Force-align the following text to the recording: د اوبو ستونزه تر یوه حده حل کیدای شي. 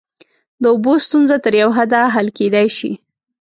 د 0.61 0.63
اوبو 0.73 0.93
ستونزه 1.05 1.37
تر 1.45 1.53
یوه 1.61 1.73
حده 1.77 2.01
حل 2.13 2.27
کیدای 2.37 2.67
شي. 2.77 2.91